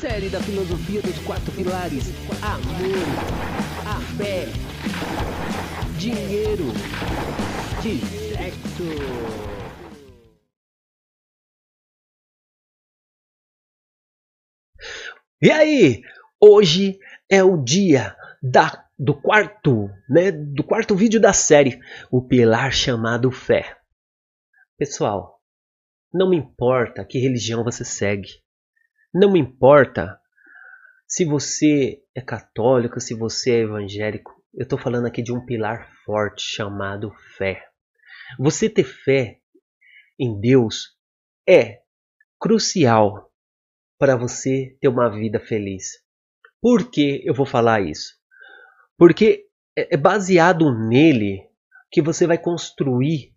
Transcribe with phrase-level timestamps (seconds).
[0.00, 2.04] Série da filosofia dos quatro pilares:
[2.40, 3.02] amor,
[3.84, 4.44] a fé,
[5.98, 6.66] dinheiro
[7.84, 7.98] e
[8.32, 8.84] sexo.
[15.42, 16.02] E aí,
[16.40, 22.70] hoje é o dia da, do quarto, né, do quarto vídeo da série, o pilar
[22.72, 23.76] chamado fé.
[24.78, 25.42] Pessoal,
[26.14, 28.46] não me importa que religião você segue.
[29.12, 30.20] Não importa
[31.06, 34.32] se você é católico, se você é evangélico.
[34.52, 37.66] Eu estou falando aqui de um pilar forte chamado fé.
[38.38, 39.40] Você ter fé
[40.18, 40.94] em Deus
[41.48, 41.80] é
[42.38, 43.32] crucial
[43.98, 46.02] para você ter uma vida feliz.
[46.60, 48.14] Por que eu vou falar isso?
[48.98, 49.46] Porque
[49.76, 51.48] é, é baseado nele
[51.90, 53.34] que você vai construir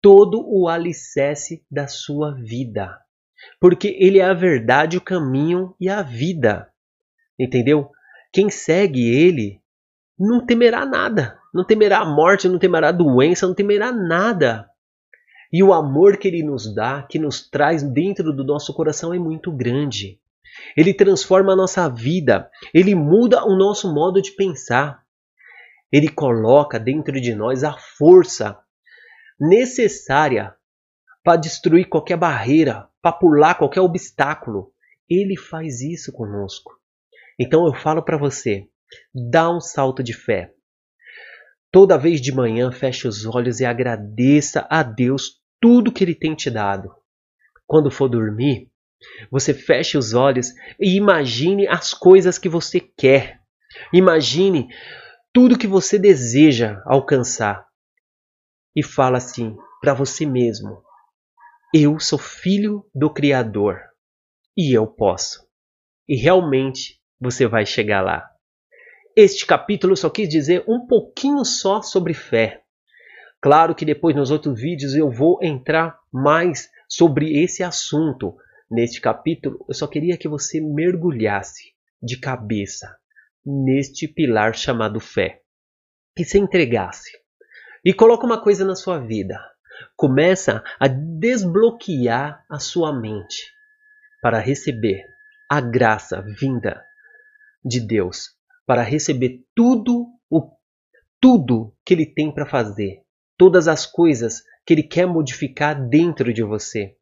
[0.00, 3.03] todo o alicerce da sua vida.
[3.60, 6.68] Porque ele é a verdade, o caminho e a vida.
[7.38, 7.90] Entendeu?
[8.32, 9.60] Quem segue ele
[10.18, 11.38] não temerá nada.
[11.52, 14.68] Não temerá a morte, não temerá a doença, não temerá nada.
[15.52, 19.18] E o amor que ele nos dá, que nos traz dentro do nosso coração é
[19.18, 20.20] muito grande.
[20.76, 25.02] Ele transforma a nossa vida, ele muda o nosso modo de pensar.
[25.92, 28.58] Ele coloca dentro de nós a força
[29.38, 30.54] necessária
[31.22, 34.72] para destruir qualquer barreira, para pular qualquer obstáculo.
[35.06, 36.72] Ele faz isso conosco.
[37.38, 38.66] Então eu falo para você,
[39.14, 40.54] dá um salto de fé.
[41.70, 46.34] Toda vez de manhã, feche os olhos e agradeça a Deus tudo que Ele tem
[46.34, 46.94] te dado.
[47.66, 48.70] Quando for dormir,
[49.30, 53.38] você feche os olhos e imagine as coisas que você quer.
[53.92, 54.68] Imagine
[55.30, 57.66] tudo que você deseja alcançar.
[58.74, 60.83] E fala assim para você mesmo:
[61.76, 63.80] Eu sou filho do Criador
[64.56, 65.44] e eu posso.
[66.08, 68.30] E realmente você vai chegar lá.
[69.16, 72.62] Este capítulo só quis dizer um pouquinho só sobre fé.
[73.42, 78.36] Claro que depois nos outros vídeos eu vou entrar mais sobre esse assunto.
[78.70, 82.96] Neste capítulo, eu só queria que você mergulhasse de cabeça
[83.44, 85.40] neste pilar chamado fé.
[86.14, 87.10] Que se entregasse.
[87.84, 89.40] E coloca uma coisa na sua vida.
[89.96, 93.52] Começa a desbloquear a sua mente
[94.22, 95.04] para receber
[95.50, 96.84] a graça vinda
[97.64, 98.30] de Deus,
[98.66, 100.50] para receber tudo o
[101.20, 103.04] tudo que ele tem para fazer
[103.36, 106.96] todas as coisas que Ele quer modificar dentro de você.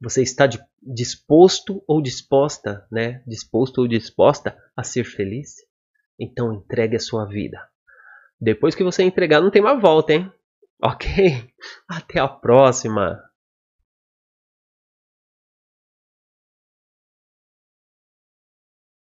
[0.00, 0.48] Você está
[0.80, 3.22] disposto ou disposta, né?
[3.26, 5.56] Disposto ou disposta a ser feliz?
[6.18, 7.60] Então entregue a sua vida.
[8.40, 10.32] Depois que você entregar, não tem mais volta, hein?
[10.80, 11.52] Ok?
[11.88, 13.27] Até a próxima!